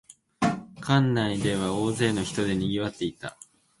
[0.81, 3.37] 館内では大勢の人でにぎわっていた